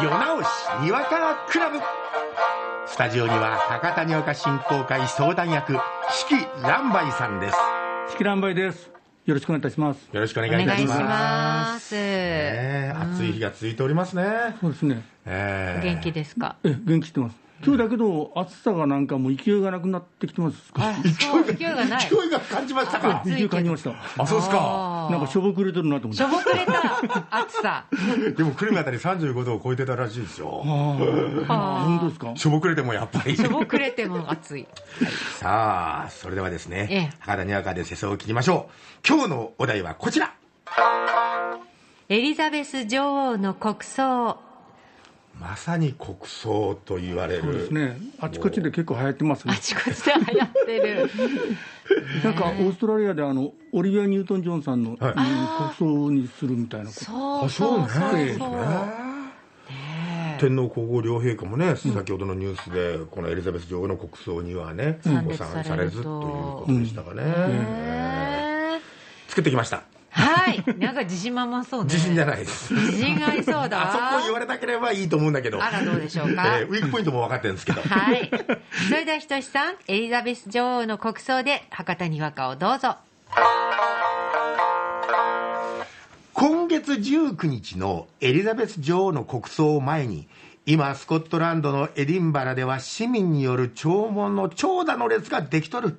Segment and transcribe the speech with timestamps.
[0.00, 0.46] 世直し
[0.82, 1.78] にわかクラブ。
[2.86, 5.78] スタジオには博多にわか振興会相談役四
[6.28, 7.56] 季蘭梅さんです。
[8.12, 8.90] 四季蘭梅です。
[9.26, 10.08] よろしくお願いいたします。
[10.12, 11.00] よろしくお願いいたします。
[11.02, 11.94] ます。
[11.94, 15.02] ねえ暑い日が続いておりますね、そうですね。
[15.26, 15.84] ええ。
[15.84, 16.56] 元気ですか？
[16.64, 20.56] え元気してます今日だけど暑さがなんかもう勢いがなくなってきてます
[21.04, 22.08] 勢いがない。
[22.08, 23.22] 勢いが感じましたか？
[23.24, 25.08] 勢い感じましたあそうですか。
[25.10, 26.16] なんかしょぼくれてるなと思って。
[26.16, 27.86] しょぼくれた暑さ。
[28.36, 30.48] でも久留米あたり35度を超えてたらしいですよ。
[30.48, 32.32] 本当ですか？
[32.34, 33.36] しょぼくれてもやっぱり。
[33.36, 34.66] しょぼくれても暑い。
[35.38, 36.94] さあそれではですええ。
[36.94, 38.68] ね博多にわかで世相を切りましょ
[39.04, 39.08] う。
[39.08, 40.34] 今日のお題はこちら。
[42.08, 44.38] エリザベス女王の国葬。
[45.42, 47.96] まさに国葬と言われそうでるすね。
[48.20, 49.54] あちこちで結構流行ってますね。
[49.56, 51.10] あちこちで流行ってる。
[52.22, 55.10] なんかオーストラリアであのオリビア・ニュートン・ジョンさんの、はい。
[55.10, 57.04] うん国葬にするみたいなこと。
[57.04, 57.50] そう。
[57.50, 58.38] そうそうね。
[60.38, 67.22] 天皇皇后両陛下もね、先ほどのニュースで、このエリザベス女王の国葬にはね、参ご参されずということでしたかね。
[67.24, 68.80] へー。
[69.28, 69.84] 作ってきました。
[70.14, 70.62] はい。
[70.78, 71.86] なんか自信満々そうね。
[71.86, 72.72] 自信じゃないです。
[72.74, 73.88] 自信がありそうだ。
[73.88, 75.62] あそこ言われなければいいと思うんだけど。
[75.62, 76.58] あらどうでしょうか？
[76.58, 77.80] えーウィークポイントも分かってるんですけど。
[77.80, 78.30] はい。
[78.88, 82.96] それではひとしさん、エリザベス女王の国葬で博多にわかをどうぞ。
[86.34, 90.28] 今月19日のエリザベス女王の国葬を前に、
[90.64, 95.98] 今、スコットランドのエディンバラでは市民による弔問の長蛇の列ができとる。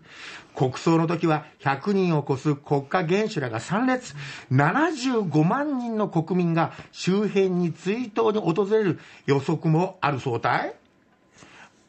[0.56, 4.16] 国葬の時は100人を超す国家元首らが参列。
[4.50, 10.74] 75万人の国民が周辺に追悼に訪れる予測もあるそうたい。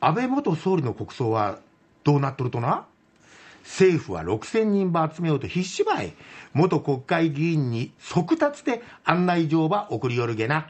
[0.00, 1.60] 安倍元総理の国葬は
[2.02, 2.86] どうなっとるとな？
[3.62, 6.12] 政府は6000人ば集めようと必死ばい。
[6.52, 10.66] 元国会議員に速達で案内状ば送りよるげな。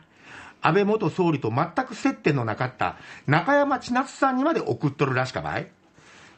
[0.65, 5.69] 安倍元総理と全く接点のなかった中山千夏さんにまで送っとるらしかばい。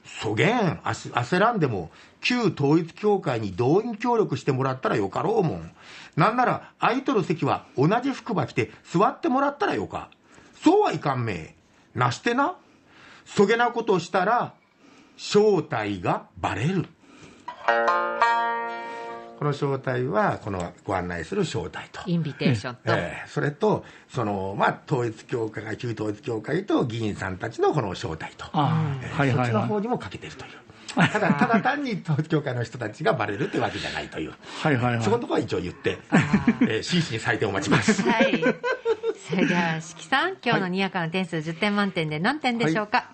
[0.05, 5.71] そげん、焦らんでも、旧統一教会に動員協力してもらったらよかろうもん。
[6.17, 10.11] なんなら、空いとる席は同じ服ば着て座ってもらったらよか。
[10.61, 11.55] そうはいかんめえ。
[11.95, 12.57] なしてな。
[13.25, 14.55] そげなことしたら、
[15.17, 16.87] 正体がバレる。
[19.39, 22.01] この正体は、このご案内する正体と。
[22.07, 22.81] インビテーションと。
[22.87, 28.47] ええそれと、その、まあ、統一教会、旧統一教会と議員さんたちのこの正体と。
[28.53, 30.53] あええあはいはいはいそっちの方にもかけてるという。
[30.97, 34.33] ただ、 ただ単に統一教会の人たちがバレるってわけじゃないという。
[34.63, 35.99] はいはいはいそこのところは一応言って、
[36.63, 38.03] えー真摯に採点を待ちます。
[38.03, 38.43] はい。
[39.29, 43.11] それでは、しきさん、今日のにやかな点数10点満点で何点でしょうか、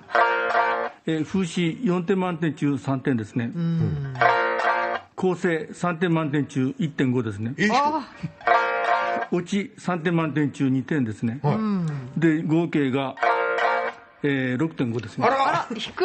[1.06, 4.14] えー風刺4点満点中3点ですねうん。
[5.22, 7.54] 構成3点満点中1.5ですね。
[9.30, 11.38] 落ち3点満点中2点ですね。
[11.44, 11.54] はい。
[11.54, 11.86] うん。
[12.16, 13.14] で合計が、
[14.24, 15.24] えー、6.5ですね。
[15.24, 15.48] あら。
[15.48, 16.04] あら、低く。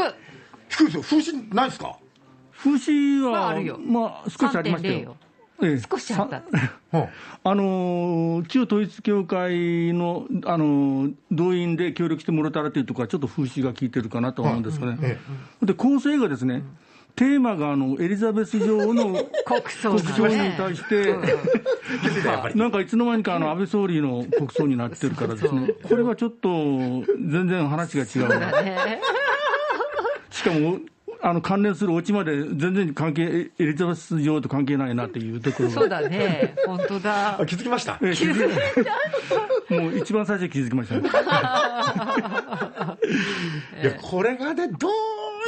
[0.69, 1.01] 低いですよ。
[1.01, 1.97] 風刺ないですか？
[2.59, 3.79] 風刺は、まああるよ。
[3.79, 5.17] まあ少しありました3.0よよ。
[5.63, 5.81] ええ。
[5.91, 6.37] 少しあった。
[6.37, 7.07] うん
[7.43, 15.17] あのー旧統一教会の、あのー動員で協力してもらったらというところは、ちょっと風刺が効いてるかなと思うんですがね、え
[15.65, 16.61] で構成がですね、
[17.17, 21.15] テーマがあのエリザベス女王の国葬国葬にね対して。
[22.55, 28.07] なんかいつの間にかあの安倍総理の国葬になってるからですね、これはちょっと全然話が違う
[30.29, 30.79] しかも
[31.21, 36.53] あの関連するオチまで全然関係、エリザベス女王と関係ないなっていうところがそうだね。
[36.65, 37.45] 本当だあ。
[37.45, 37.97] 気づきました？
[38.03, 41.09] ええ気づいもう一番最初に気づきましたね。
[43.81, 44.91] いや、これがね、どう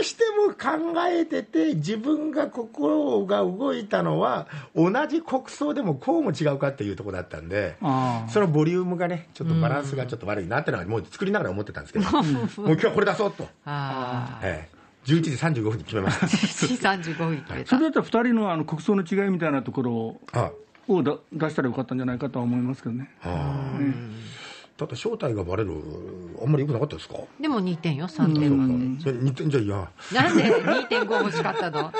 [0.03, 8.29] しても考えてて、自分が心が動いたのは、同じ国葬でもこうも違うかっていうところだったんで、ああ。
[8.29, 14.39] そのボリュームがね、ちょっとバランスがちょっと悪いなってのは、もう作りながら思ってたんですけど、もう今日はこれ出そうと、 ああ。
[14.43, 14.79] ええ。
[15.05, 17.69] 11時35分に決めまし1 35分決めた。
[17.69, 17.83] それ。
[17.83, 20.19] だったら2人のあの国葬の違いみたいなところを
[21.31, 23.09] 出したらよかったんじゃないかとは思いますけどね。
[23.21, 23.31] は
[23.77, 24.38] あ
[24.79, 25.73] ただ正体がバレる、
[26.41, 27.15] あんまり良くなかったですか？
[27.39, 28.57] でも2点よ、3点。
[28.57, 28.99] 満点。
[29.01, 31.91] それ2点じゃいや、なんで2.5欲しかったの？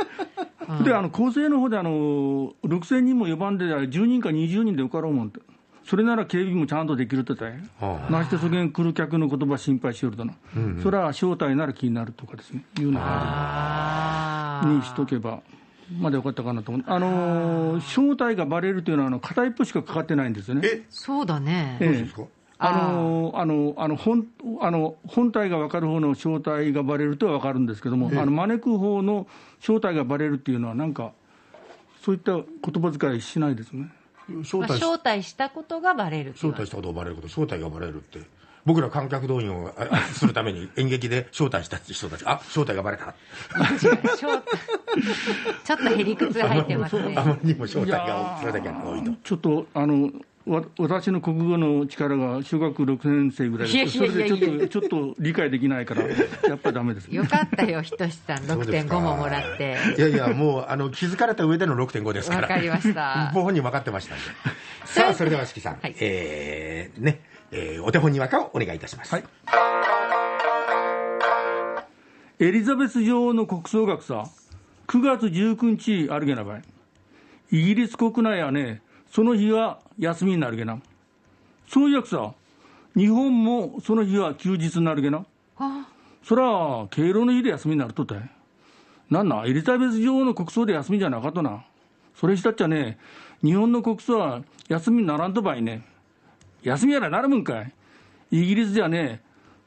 [0.86, 5.42] で、あの構成の方であの6000人も呼ばんで、10人か20人で受かろうもんって、
[5.84, 10.34] それなら警備もちゃんとできるってたい、はなしてそげん来る客の言葉心配しよるだな、
[10.82, 14.68] それは正体なら気になるとかですね、いうのああ。
[14.68, 15.42] にしとけば、
[16.00, 20.62] まだよかったかなと思う、あのー正体がバレるというのはあの、片一方しかかかってないんですよね。
[20.64, 21.78] え、そうだね。
[21.82, 22.22] ええどうですか？
[22.62, 24.28] あのあのあの本
[24.60, 29.28] あの本体が分かる方の正体がバレるとは分かるんですけども、あの招く方の
[29.62, 31.14] 正体がバレるっていうのは、なんか、
[32.04, 33.90] そういった言葉遣いしないですね。
[34.28, 38.20] まあ招待し招待したことがバレる招待したことがバレること、招待がバレるって、
[38.66, 39.72] 僕ら観客動員を
[40.14, 43.16] するために 演劇で招待した人たち、あ招待がバレた、
[43.80, 47.16] ちょっとへりくつが入ってますね。
[47.18, 49.12] あまりにも招待がそれだけ多いと。
[49.24, 50.12] ちょっとあの
[50.46, 56.04] わ私の国語の力が小学6年生ぐらいですそれでちょっとちょっと理解できないから、
[56.48, 57.08] やっぱりダメです。
[57.08, 58.38] よかったよひとしさん。
[58.40, 58.98] そうですか。
[58.98, 59.78] 6.5ももらって。
[59.98, 62.42] いやいや、もうあの気づかれた上での6.5ですから。
[62.44, 63.32] わかりました。
[63.34, 64.24] ご本人分かってましたんで。
[64.86, 65.96] さあ、それでは、しきさん、はい。
[66.00, 67.22] えー、ね、
[67.52, 69.14] えーお手本にわかをお願いいたします。
[69.14, 69.24] はい。
[72.40, 74.24] エリザベス女王の国葬学さ、
[74.88, 76.62] 9月19日あるげなばい。
[77.52, 78.82] イギリス国内はね、
[79.12, 80.80] その日は休みになるげな。
[81.68, 82.34] そういやくさ、
[82.96, 85.26] 日本もその日は休日になるげな。
[85.58, 85.88] あ
[86.24, 88.32] そら、敬老の日で休みになるとったい。
[89.10, 91.64] なんな、エリザベス女王の国葬で休みじゃなかったな。
[92.16, 92.98] それしたっちゃね、
[93.44, 95.86] 日本の国葬は休みにならんとばいね。
[96.64, 97.74] 休みやらなるもんかい。
[98.32, 99.22] イギリスじゃね、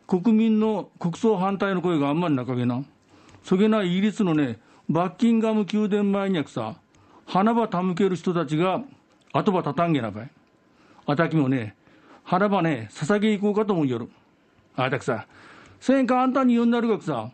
[0.07, 2.85] 国民の国葬反対の声があんまりなかげな。
[3.45, 6.77] そげなイギリスのね、バッキンガム宮殿前にゃくさ、
[7.27, 8.83] 花場手向ける人たちが
[9.33, 10.31] 後ばたたんげなばい。
[11.07, 11.75] あたきもね、
[12.25, 14.11] 花場ね、捧げ行こうかと思うよる。
[14.77, 15.27] あたくさ、
[15.81, 17.31] せん簡単に呼んだるがくさ、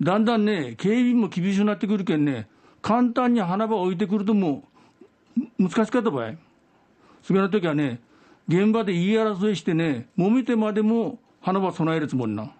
[0.00, 2.48] だんだんね、警備も厳しくなってくるけんね、
[2.80, 4.64] 簡単に花場置いてくるとも
[5.58, 6.38] う、難しかったばい。
[7.22, 8.00] そげな時はね、
[8.48, 12.50] 現場で言い争いしてね、揉めてまでも花場備えるつもりな。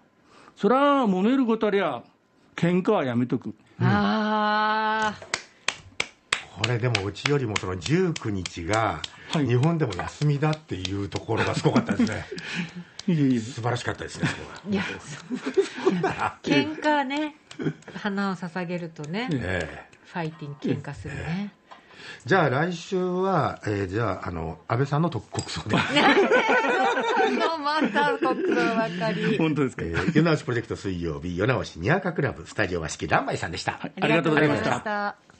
[0.55, 2.03] そら、揉めることありゃ、
[2.55, 3.55] 喧嘩はやめとく。
[3.79, 5.40] ああ
[6.61, 9.01] これでもうちよりもその19日が
[9.33, 9.47] はい。
[9.47, 12.25] 日本でも休みだっていうところがすごかったですね。
[13.07, 14.29] い素晴らしかったですね、
[14.69, 14.91] いやそ
[15.35, 15.37] う。
[16.43, 17.35] 喧嘩ね
[17.95, 19.97] 花を捧げるとねええ。
[20.05, 21.53] ファイティン喧嘩するね。
[22.25, 25.75] じゃあ来週は、えーじゃあ、あの、安倍さんの特国葬で、
[27.63, 29.37] また国葬ばかり。
[29.37, 29.83] 本当ですか？
[29.85, 33.79] えー、世直しプロジェクト水曜日、世直しにわかクラブ、スタジオは式乱梅さんでした。
[33.81, 34.67] ありがとうございました。
[34.67, 35.15] ありがとうございました